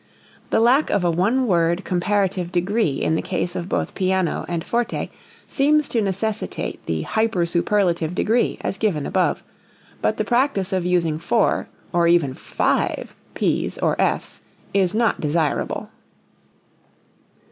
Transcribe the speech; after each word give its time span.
The 0.49 0.59
lack 0.59 0.89
of 0.89 1.03
a 1.03 1.11
one 1.11 1.45
word 1.45 1.85
comparative 1.85 2.51
degree 2.51 2.93
in 2.99 3.13
the 3.13 3.21
case 3.21 3.55
of 3.55 3.69
both 3.69 3.93
piano 3.93 4.45
and 4.49 4.63
forte 4.63 5.09
seems 5.45 5.87
to 5.89 6.01
necessitate 6.01 6.83
the 6.87 7.03
hyper 7.03 7.45
superlative 7.45 8.15
degree 8.15 8.57
as 8.61 8.79
given 8.79 9.05
above, 9.05 9.43
but 10.01 10.17
the 10.17 10.25
practice 10.25 10.73
of 10.73 10.85
using 10.85 11.19
four, 11.19 11.67
or 11.93 12.07
even 12.07 12.33
five 12.33 13.15
p's 13.35 13.77
or 13.77 13.95
f's 14.01 14.41
is 14.73 14.95
not 14.95 15.21
desirable. 15.21 15.91